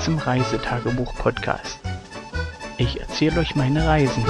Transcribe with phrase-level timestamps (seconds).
[0.00, 1.80] Zum Reisetagebuch-Podcast.
[2.78, 4.24] Ich erzähle euch meine Reisen.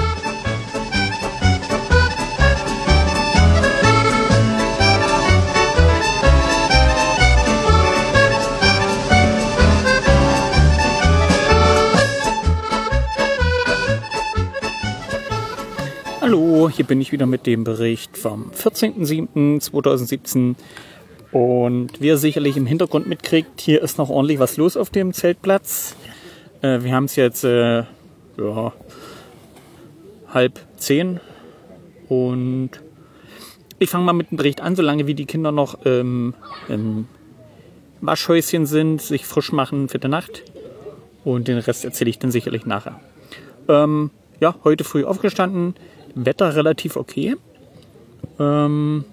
[16.21, 20.55] Hallo, hier bin ich wieder mit dem Bericht vom 14.07.2017
[21.31, 25.13] und wie ihr sicherlich im Hintergrund mitkriegt, hier ist noch ordentlich was los auf dem
[25.13, 25.95] Zeltplatz.
[26.61, 27.83] Äh, wir haben es jetzt äh,
[28.37, 28.73] ja,
[30.27, 31.19] halb zehn
[32.07, 32.71] und
[33.77, 36.33] ich fange mal mit dem Bericht an, solange wie die Kinder noch ähm,
[36.67, 37.07] im
[38.01, 40.43] Waschhäuschen sind, sich frisch machen für die Nacht.
[41.23, 42.99] Und den Rest erzähle ich dann sicherlich nachher.
[43.67, 44.09] Ähm,
[44.39, 45.75] ja, heute früh aufgestanden.
[46.15, 47.35] Wetter relativ okay.
[48.39, 49.05] Ähm,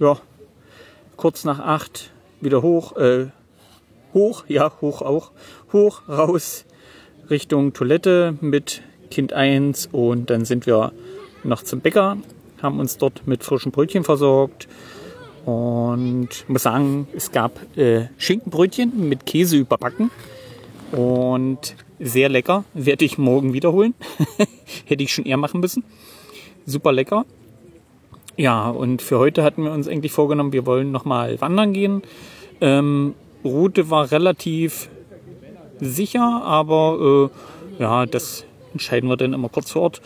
[0.00, 0.18] ja,
[1.22, 3.26] kurz nach acht wieder hoch, äh,
[4.12, 5.30] hoch, ja, hoch auch,
[5.72, 6.64] hoch, raus,
[7.30, 10.90] Richtung Toilette mit Kind 1 und dann sind wir
[11.44, 12.16] noch zum Bäcker,
[12.60, 14.66] haben uns dort mit frischen Brötchen versorgt
[15.46, 20.10] und muss sagen, es gab äh, Schinkenbrötchen mit Käse überbacken
[20.90, 23.94] und sehr lecker, werde ich morgen wiederholen.
[24.86, 25.84] Hätte ich schon eher machen müssen.
[26.66, 27.24] Super lecker.
[28.36, 32.02] Ja, und für heute hatten wir uns eigentlich vorgenommen, wir wollen nochmal wandern gehen.
[32.60, 34.88] Ähm, Route war relativ
[35.80, 37.30] sicher, aber
[37.78, 40.00] äh, ja, das entscheiden wir dann immer kurz vor Ort.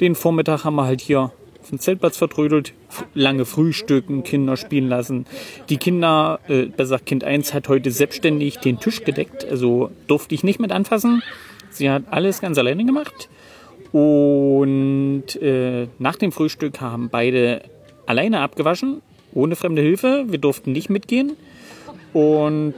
[0.00, 2.72] Den Vormittag haben wir halt hier auf dem Zeltplatz vertrödelt,
[3.14, 5.26] lange frühstücken, Kinder spielen lassen.
[5.68, 10.44] Die Kinder, äh, besser Kind 1 hat heute selbstständig den Tisch gedeckt, also durfte ich
[10.44, 11.22] nicht mit anfassen.
[11.70, 13.28] Sie hat alles ganz alleine gemacht.
[13.92, 17.62] Und äh, nach dem Frühstück haben beide
[18.06, 19.02] alleine abgewaschen,
[19.34, 20.24] ohne fremde Hilfe.
[20.28, 21.36] Wir durften nicht mitgehen.
[22.12, 22.74] Und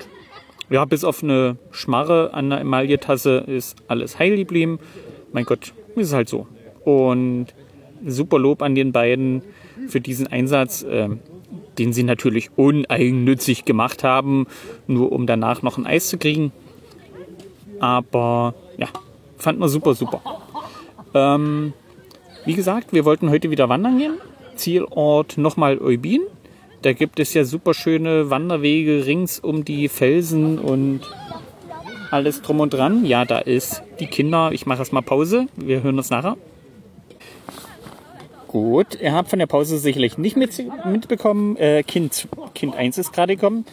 [0.70, 4.78] ja, bis auf eine Schmarre an der Emailletasse ist alles heil geblieben.
[5.32, 6.46] Mein Gott, ist halt so.
[6.84, 7.46] Und
[8.06, 9.42] super Lob an den beiden
[9.88, 11.08] für diesen Einsatz, äh,
[11.78, 14.46] den sie natürlich uneigennützig gemacht haben,
[14.86, 16.52] nur um danach noch ein Eis zu kriegen.
[17.80, 18.88] Aber ja,
[19.36, 20.22] fand man super, super.
[21.14, 21.72] Ähm,
[22.44, 24.14] wie gesagt, wir wollten heute wieder wandern gehen.
[24.56, 26.22] Zielort nochmal Eubin.
[26.82, 31.00] Da gibt es ja super schöne Wanderwege rings um die Felsen und
[32.10, 33.04] alles drum und dran.
[33.04, 34.50] Ja, da ist die Kinder.
[34.52, 35.46] Ich mache erstmal Pause.
[35.56, 36.36] Wir hören uns nachher.
[38.48, 41.56] Gut, ihr habt von der Pause sicherlich nicht mit, mitbekommen.
[41.56, 43.64] Äh, kind, kind 1 ist gerade gekommen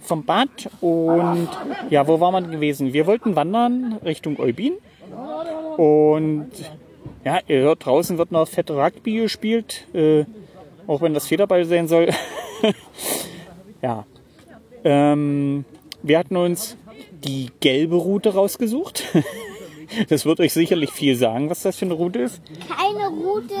[0.00, 0.70] vom Bad.
[0.80, 1.48] Und
[1.90, 2.92] ja, wo war man gewesen?
[2.92, 4.74] Wir wollten wandern Richtung Eubin.
[5.76, 6.50] Und
[7.24, 10.24] ja, ihr hört, draußen wird noch fette Rugby gespielt, äh,
[10.86, 12.10] auch wenn das Federball sein soll.
[13.82, 14.04] ja.
[14.84, 15.64] Ähm,
[16.02, 16.76] wir hatten uns
[17.24, 19.04] die gelbe Route rausgesucht.
[20.08, 22.42] das wird euch sicherlich viel sagen, was das für eine Route ist.
[22.68, 23.54] Keine Route.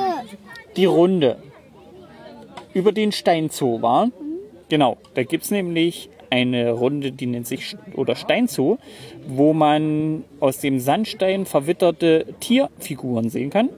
[0.76, 1.42] Die Runde.
[2.74, 4.10] Über den Steinzoo war.
[4.68, 8.78] Genau, da gibt es nämlich eine Runde, die nennt sich oder Steinzoo,
[9.28, 13.68] wo man aus dem Sandstein verwitterte Tierfiguren sehen kann.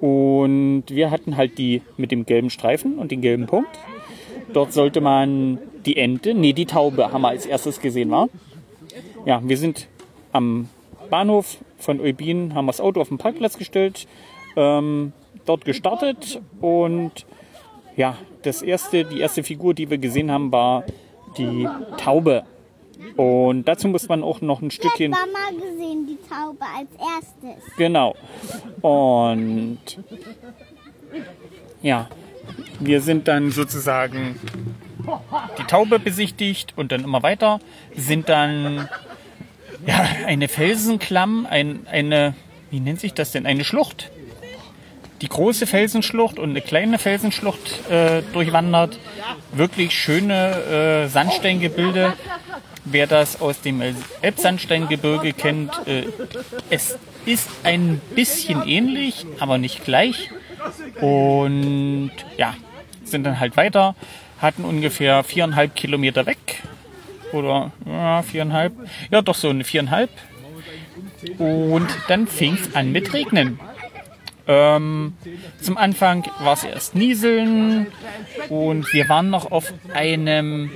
[0.00, 3.76] Und wir hatten halt die mit dem gelben Streifen und den gelben Punkt.
[4.52, 8.28] Dort sollte man die Ente, nee, die Taube haben wir als erstes gesehen, war.
[9.26, 9.88] Ja, wir sind
[10.30, 10.68] am
[11.10, 14.06] Bahnhof von Eubin, haben das Auto auf den Parkplatz gestellt,
[14.56, 15.12] ähm,
[15.44, 17.26] dort gestartet und
[17.96, 20.84] ja, das erste, die erste Figur, die wir gesehen haben, war
[21.38, 22.44] die Taube.
[23.16, 25.12] Und dazu muss man auch noch ein Stückchen.
[25.12, 27.76] Ich habe Mama gesehen, die Taube als erstes.
[27.76, 28.16] Genau.
[28.80, 29.78] Und
[31.82, 32.08] ja,
[32.80, 34.38] wir sind dann sozusagen
[35.58, 37.60] die Taube besichtigt und dann immer weiter.
[37.94, 38.88] Sind dann
[39.86, 42.34] ja, eine Felsenklamm, ein, eine,
[42.70, 43.46] wie nennt sich das denn?
[43.46, 44.10] Eine Schlucht.
[45.20, 48.98] Die große Felsenschlucht und eine kleine Felsenschlucht äh, durchwandert.
[49.52, 52.12] Wirklich schöne äh, Sandsteingebilde.
[52.84, 53.82] Wer das aus dem
[54.22, 56.06] Elbsandsteingebirge kennt, äh,
[56.70, 60.30] es ist ein bisschen ähnlich, aber nicht gleich.
[61.00, 62.54] Und ja,
[63.04, 63.94] sind dann halt weiter,
[64.40, 66.62] hatten ungefähr viereinhalb Kilometer weg.
[67.32, 68.72] Oder ja, viereinhalb.
[69.10, 70.10] Ja, doch so eine viereinhalb.
[71.38, 73.60] Und dann fing es an mit Regnen.
[74.48, 75.12] Ähm,
[75.60, 77.86] zum Anfang war es erst Nieseln
[78.48, 80.70] und wir waren noch auf einem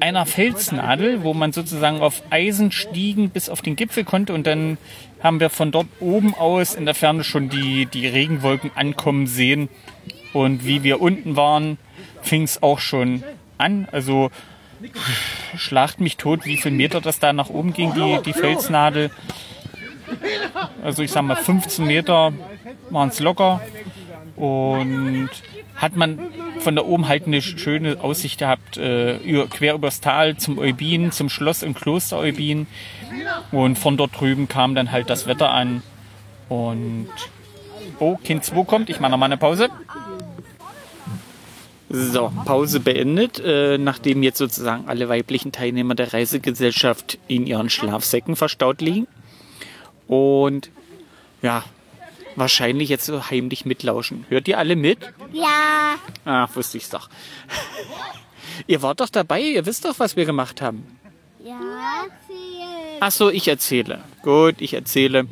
[0.00, 4.78] einer Felsnadel, wo man sozusagen auf Eisen stiegen bis auf den Gipfel konnte und dann
[5.22, 9.68] haben wir von dort oben aus in der Ferne schon die, die Regenwolken ankommen sehen
[10.32, 11.78] und wie wir unten waren,
[12.22, 13.22] fing es auch schon
[13.58, 13.88] an.
[13.92, 14.30] Also
[15.56, 19.10] schlacht mich tot, wie viel Meter das da nach oben ging, die, die Felsnadel.
[20.82, 22.32] Also ich sag mal 15 Meter
[22.90, 23.60] waren es locker.
[24.36, 25.30] Und
[25.76, 26.18] hat man
[26.60, 29.18] von da oben halt eine schöne Aussicht gehabt, äh,
[29.48, 32.66] quer übers Tal zum Eubin, zum Schloss im Kloster Eubin.
[33.52, 35.82] Und von dort drüben kam dann halt das Wetter an.
[36.48, 37.08] Und
[37.98, 39.68] oh, Kind 2 kommt, ich mache nochmal eine Pause.
[41.88, 48.34] So, Pause beendet, äh, nachdem jetzt sozusagen alle weiblichen Teilnehmer der Reisegesellschaft in ihren Schlafsäcken
[48.34, 49.06] verstaut liegen.
[50.08, 50.70] Und
[51.42, 51.64] ja,
[52.36, 54.26] wahrscheinlich jetzt so heimlich mitlauschen.
[54.28, 54.98] Hört ihr alle mit?
[55.32, 55.96] Ja.
[56.24, 57.08] Ach, wusste ich's doch.
[58.66, 60.98] ihr wart doch dabei, ihr wisst doch, was wir gemacht haben.
[61.44, 61.58] Ja.
[63.00, 64.02] Ach so, ich erzähle.
[64.22, 65.26] Gut, ich erzähle.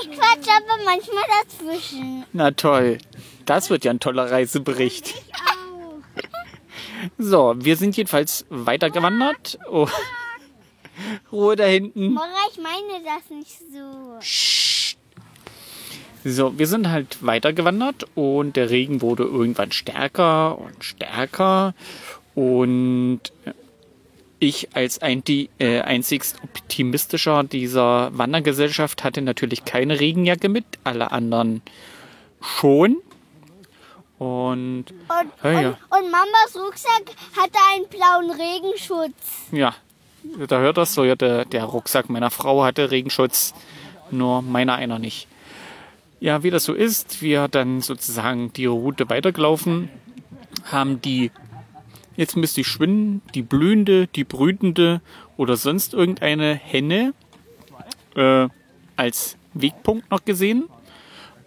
[0.00, 2.24] Ich quatsch aber manchmal dazwischen.
[2.32, 2.98] Na toll.
[3.44, 5.14] Das wird ja ein toller Reisebericht.
[7.18, 9.58] So, wir sind jedenfalls weitergewandert.
[9.70, 9.88] Oh.
[11.32, 12.14] Ruhe da hinten.
[12.14, 14.18] Mora, ich meine das nicht so.
[16.26, 21.74] So, wir sind halt weitergewandert und der Regen wurde irgendwann stärker und stärker.
[22.34, 23.20] Und
[24.38, 31.12] ich als ein, die, äh, einzigst optimistischer dieser Wandergesellschaft hatte natürlich keine Regenjacke mit, alle
[31.12, 31.62] anderen
[32.40, 32.96] schon.
[34.18, 35.68] Und, Und, Ja, ja.
[35.68, 37.04] und, und Mamas Rucksack
[37.36, 39.48] hatte einen blauen Regenschutz.
[39.52, 39.74] ja,
[40.48, 43.54] da hört das so, ja, der, der Rucksack meiner Frau hatte Regenschutz,
[44.10, 45.28] nur meiner einer nicht.
[46.20, 49.90] Ja, wie das so ist, wir dann sozusagen die Route weitergelaufen,
[50.64, 51.30] haben die,
[52.16, 55.00] jetzt müsste ich schwinden, die blühende, die brütende
[55.36, 57.12] oder sonst irgendeine Henne
[58.16, 58.48] äh,
[58.96, 60.64] als Wegpunkt noch gesehen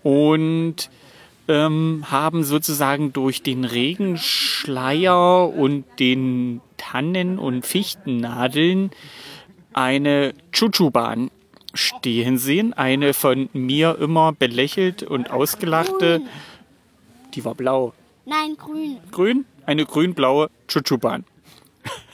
[0.04, 0.90] und
[1.48, 8.92] ähm, haben sozusagen durch den Regenschleier und den Tannen- und Fichtennadeln
[9.74, 11.30] eine Chuchu-Bahn
[11.74, 12.74] stehen sehen.
[12.74, 16.22] Eine von mir immer belächelt und ausgelachte.
[17.34, 17.94] Die war blau.
[18.26, 18.98] Nein, grün.
[19.12, 19.46] Grün?
[19.66, 21.26] Eine grün-blaue Chuchu-Bahn.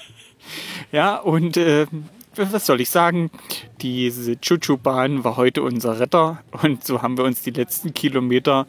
[0.91, 1.87] ja, und äh,
[2.35, 3.31] was soll ich sagen?
[3.81, 6.43] Diese Chuchu-Bahn war heute unser Retter.
[6.61, 8.67] Und so haben wir uns die letzten Kilometer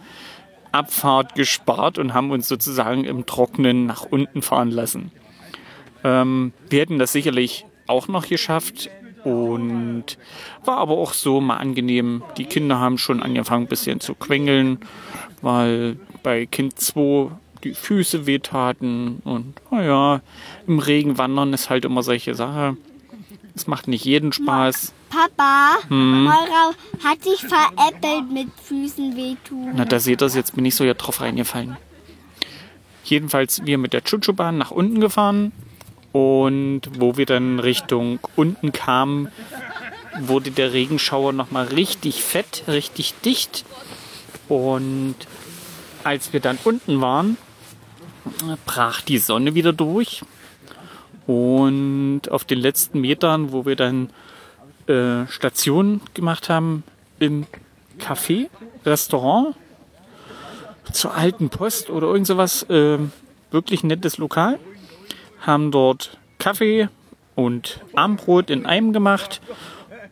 [0.71, 5.13] Abfahrt gespart und haben uns sozusagen im Trockenen nach unten fahren lassen.
[6.05, 8.91] Ähm, wir hätten das sicherlich auch noch geschafft
[9.25, 10.05] und
[10.65, 12.23] war aber auch so mal angenehm.
[12.37, 14.79] Die Kinder haben schon angefangen ein bisschen zu quengeln,
[15.43, 17.31] weil bei Kind 2
[17.65, 20.21] die Füße wehtaten und naja,
[20.67, 22.77] im Regen wandern ist halt immer solche Sache.
[23.57, 24.93] Es macht nicht jeden Spaß.
[25.09, 26.25] Papa, Hm.
[26.25, 26.73] Maura
[27.05, 29.71] hat sich veräppelt mit Füßen wehtun.
[29.75, 31.77] Na, da seht ihr es, jetzt bin ich so ja drauf reingefallen.
[33.05, 35.53] Jedenfalls wir mit der Chuchu-Bahn nach unten gefahren
[36.15, 39.33] und wo wir dann Richtung unten kamen,
[40.21, 43.65] wurde der Regenschauer nochmal richtig fett, richtig dicht.
[44.49, 45.17] Und
[46.05, 47.37] als wir dann unten waren,
[48.65, 50.23] brach die Sonne wieder durch.
[51.27, 54.11] Und auf den letzten Metern, wo wir dann
[54.87, 56.85] äh, Station gemacht haben
[57.19, 57.45] im
[57.99, 58.49] Café,
[58.87, 59.57] Restaurant,
[60.93, 62.99] zur alten Post oder irgend sowas, äh,
[63.51, 64.61] wirklich nettes Lokal,
[65.47, 66.89] haben dort Kaffee
[67.35, 69.41] und Armbrot in einem gemacht.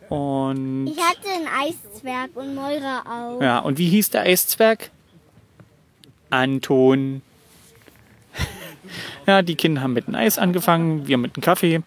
[0.09, 3.41] Und Ich hatte einen Eiszwerg und Moira auch.
[3.41, 4.91] ja, und wie hieß der Eiszwerg?
[6.29, 7.21] Anton.
[9.27, 11.81] ja, die Kinder haben mit dem Eis angefangen, wir mit dem Kaffee.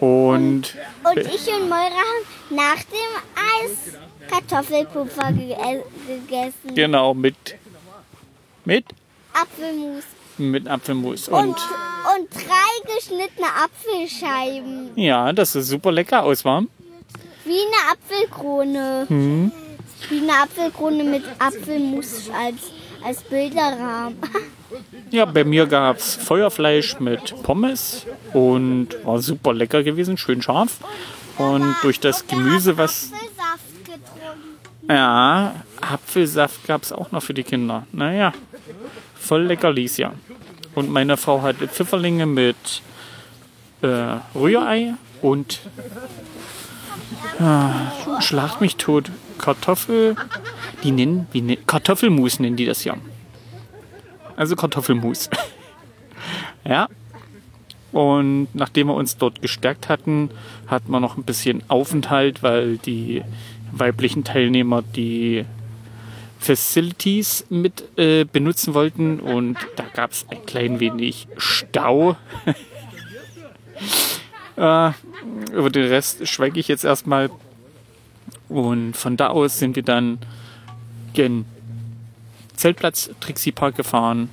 [0.00, 3.94] Und Und ich und Moira haben nach dem Eis
[4.30, 6.74] Kartoffelpuffer ge äh, gegessen.
[6.74, 7.36] genau mit
[8.64, 8.86] mit
[9.34, 10.04] Apfelmus.
[10.38, 11.56] mit Apfelmus Und, und
[12.18, 14.90] und drei geschnittene Apfelscheiben.
[14.96, 16.64] ja, das ist super lecker aus war.
[17.44, 19.06] Wie eine Apfelkrone.
[19.08, 19.52] Mhm.
[20.08, 22.58] Wie eine Apfelkrone mit Apfelmus als,
[23.04, 24.18] als Bilderrahmen.
[25.10, 30.78] Ja, bei mir gab es Feuerfleisch mit Pommes und war super lecker gewesen, schön scharf.
[31.38, 33.10] Und durch das Gemüse, was.
[33.12, 34.88] Apfelsaft getrunken.
[34.88, 37.86] Ja, Apfelsaft gab es auch noch für die Kinder.
[37.92, 38.32] Naja,
[39.14, 40.12] voll lecker ließ ja.
[40.74, 42.82] Und meine Frau hatte Pfifferlinge mit
[43.82, 45.60] äh, Rührei und
[47.38, 49.10] äh, schlacht mich tot.
[49.38, 50.16] Kartoffel,
[50.82, 52.94] die nennen, wie nennen, Kartoffelmus nennen die das ja.
[54.36, 55.28] Also Kartoffelmus.
[56.64, 56.88] ja.
[57.92, 60.30] Und nachdem wir uns dort gestärkt hatten,
[60.66, 63.22] hatten wir noch ein bisschen Aufenthalt, weil die
[63.70, 65.44] weiblichen Teilnehmer die
[66.44, 72.16] Facilities mit äh, benutzen wollten und da gab es ein klein wenig Stau.
[74.56, 74.90] äh,
[75.52, 77.30] über den Rest schweige ich jetzt erstmal.
[78.50, 80.18] Und von da aus sind wir dann
[81.14, 81.46] gen
[82.56, 84.28] Zeltplatz Trixie Park gefahren.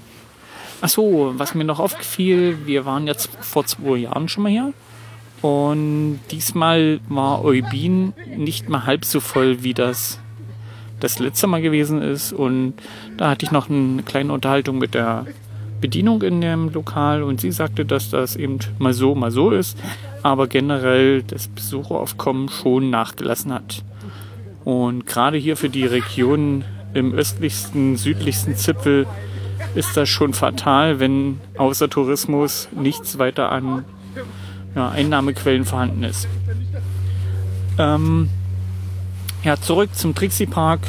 [0.82, 4.74] Ach so, was mir noch aufgefiel, wir waren jetzt vor zwei Jahren schon mal hier.
[5.42, 10.20] Und diesmal war Eubin nicht mal halb so voll, wie das
[11.02, 12.32] das letzte Mal gewesen ist.
[12.32, 12.74] Und
[13.18, 15.26] da hatte ich noch eine kleine Unterhaltung mit der
[15.82, 19.78] Bedienung in dem Lokal und sie sagte, dass das eben mal so, mal so ist,
[20.22, 23.84] aber generell das Besucheraufkommen schon nachgelassen hat.
[24.64, 29.08] Und gerade hier für die Region im östlichsten, südlichsten Zipfel
[29.74, 33.86] ist das schon fatal, wenn außer Tourismus nichts weiter an
[34.76, 36.28] ja, Einnahmequellen vorhanden ist.
[37.80, 38.30] Ähm,
[39.44, 40.82] ja, zurück zum Trixie Park.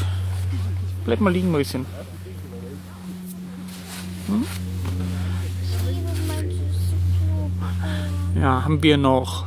[1.04, 1.87] Bleib mal liegen, Mäuschen.
[4.28, 4.44] Hm?
[8.40, 9.47] Ja, haben wir noch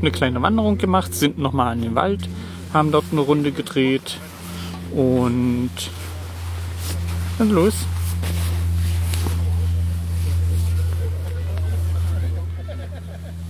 [0.00, 2.28] eine kleine Wanderung gemacht, sind nochmal in den Wald,
[2.72, 4.18] haben dort eine Runde gedreht
[4.92, 5.70] und
[7.38, 7.74] dann los.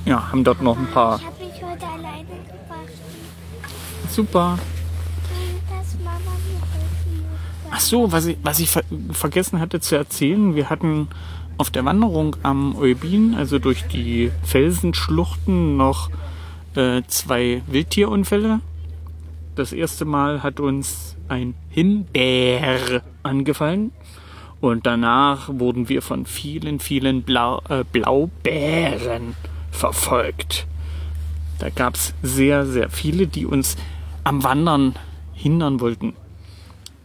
[0.05, 1.21] Ja, haben dort noch ein paar.
[1.21, 2.93] Ich habe mich heute alleine gebracht.
[4.11, 4.59] Super.
[5.71, 7.71] Das Mama mir helfen musste.
[7.71, 11.09] Ach so, was ich, was ich ver vergessen hatte zu erzählen, wir hatten
[11.59, 16.11] auf der Wanderung am Eubin, also durch die Felsenschluchten, noch
[16.75, 18.61] äh, zwei Wildtierunfälle.
[19.55, 23.93] Das erste Mal hat uns ein Himbeer angefallen
[24.61, 29.35] und danach wurden wir von vielen, vielen Blau, äh, Blaubeeren
[29.71, 30.67] verfolgt.
[31.59, 33.77] Da gab es sehr, sehr viele, die uns
[34.25, 34.95] am Wandern
[35.35, 36.15] hindern wollten.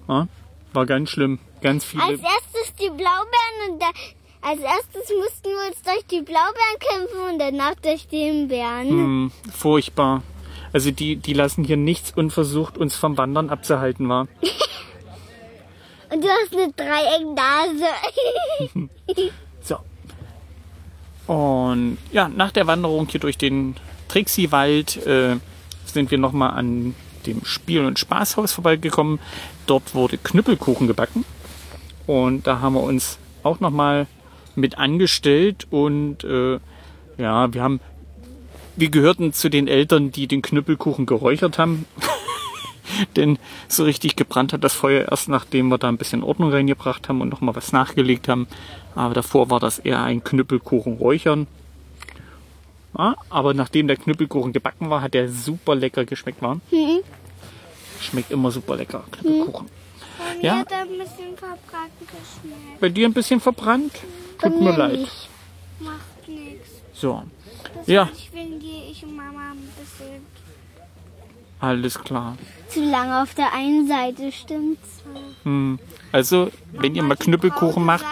[0.08, 0.28] Ja,
[0.74, 1.40] war ganz schlimm.
[1.62, 2.04] Ganz viele.
[2.04, 3.88] Als erstes die Blaubeeren und da,
[4.42, 8.90] als erstes mussten wir uns durch die Blaubeeren kämpfen und danach durch die Himbeeren.
[8.90, 10.24] Hm, furchtbar.
[10.74, 14.28] Also die, die lassen hier nichts unversucht, uns vom Wandern abzuhalten, war.
[16.10, 17.86] Und du hast eine Dreiecknase.
[19.62, 19.80] So.
[21.34, 23.76] Und ja, nach der Wanderung hier durch den
[24.08, 25.36] Trixie-Wald äh,
[25.86, 26.96] sind wir nochmal an
[27.28, 29.20] dem Spiel- und Spaßhaus vorbeigekommen.
[29.66, 31.26] Dort wurde Knüppelkuchen gebacken.
[32.08, 34.08] Und da haben wir uns auch nochmal
[34.56, 36.60] mit angestellt und äh,
[37.18, 37.80] ja, wir haben,
[38.76, 41.86] wir gehörten zu den Eltern, die den Knüppelkuchen geräuchert haben.
[43.16, 47.10] Denn so richtig gebrannt hat das Feuer erst nachdem wir da ein bisschen Ordnung reingebracht
[47.10, 48.48] haben und nochmal was nachgelegt haben.
[48.96, 51.48] Aber davor war das eher ein Knüppelkuchen räuchern.
[52.98, 56.42] Ja, aber nachdem der Knüppelkuchen gebacken war, hat der super lecker geschmeckt.
[56.42, 56.56] War.
[56.72, 57.00] Mhm.
[58.02, 59.68] Schmeckt immer super lecker, Knüppelkuchen.
[60.36, 60.58] Und Ja?
[60.58, 62.80] hat er ein bisschen verbrannt geschmeckt.
[62.80, 63.94] Bei dir ein bisschen verbrannt?
[63.94, 65.00] Tut Bei mir mir leid.
[65.00, 65.30] nicht.
[65.80, 66.70] Macht nichts.
[66.94, 67.24] So,
[67.76, 68.10] Das Ja.
[68.12, 70.26] Deswegen gehe ich und Mama ein bisschen
[71.60, 72.38] alles klar.
[72.70, 75.02] zu lange auf der einen Seite, stimmt's?
[75.44, 75.80] Hm.
[76.12, 78.06] Also, wenn ihr mal Knüppelkuchen macht,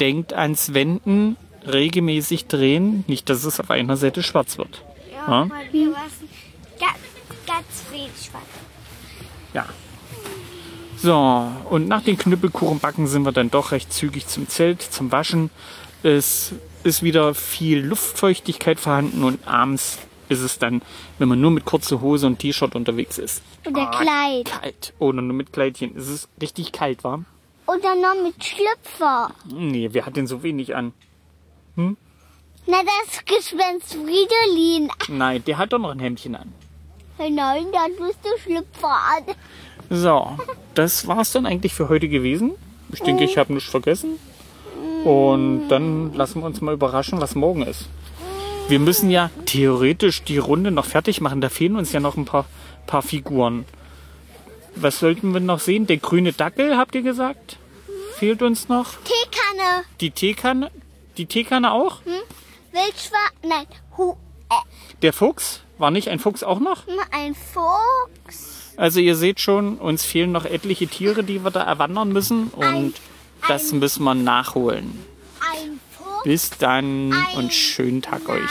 [0.00, 4.82] denkt ans Wenden, regelmäßig drehen, nicht, dass es auf einer Seite schwarz wird.
[5.12, 5.44] Ja, Ja?
[5.72, 6.98] mir war es ganz,
[7.46, 8.44] ganz viel schwarz.
[9.54, 9.66] Ja.
[10.98, 15.50] So, und nach den Knüppelkuchenbacken sind wir dann doch recht zügig zum Zelt, zum Waschen.
[16.02, 16.52] Es
[16.84, 20.82] ist wieder viel Luftfeuchtigkeit vorhanden und abends ist es dann,
[21.18, 23.42] wenn man nur mit kurzer Hose und T-Shirt unterwegs ist.
[23.66, 24.60] Oder Ah, Kleid.
[24.60, 24.92] Kalt.
[24.98, 25.96] Oder nur mit Kleidchen.
[25.96, 27.24] Es ist richtig kalt, war?
[27.66, 29.30] Oder noch mit Schlüpfer.
[29.52, 30.92] Nee, wer hat denn so wenig an?
[31.76, 34.90] Na, das Gespenst Fridolin.
[35.08, 36.52] Nein, der hat doch noch ein Hemdchen an.
[37.18, 39.34] Nein, dann musst du Schlüpfer an.
[39.88, 40.36] So,
[40.74, 42.52] das war's dann eigentlich für heute gewesen.
[42.92, 44.18] Ich denke, ich habe nichts vergessen.
[45.04, 47.86] Und dann lassen wir uns mal überraschen, was morgen ist.
[48.68, 51.40] Wir müssen ja theoretisch die Runde noch fertig machen.
[51.40, 52.46] Da fehlen uns ja noch ein paar,
[52.86, 53.64] paar Figuren.
[54.74, 55.86] Was sollten wir noch sehen?
[55.86, 57.58] Der grüne Dackel, habt ihr gesagt?
[58.16, 58.94] Fehlt uns noch.
[59.04, 59.84] Teekanne.
[60.00, 60.70] Die Teekanne.
[61.16, 62.00] Die Teekanne auch?
[62.72, 63.20] Wildschwein.
[63.42, 64.12] Nein, Hu
[64.50, 64.54] äh,
[65.02, 65.62] Der Fuchs?
[65.78, 66.84] War nicht ein Fuchs auch noch?
[67.10, 68.72] ein Fuchs.
[68.76, 72.48] Also ihr seht schon, uns fehlen noch etliche Tiere, die wir da erwandern müssen.
[72.48, 72.94] Und
[73.48, 75.04] das müssen wir nachholen.
[75.40, 76.24] Ein Fuchs.
[76.24, 78.50] Bis dann und schönen Tag euch.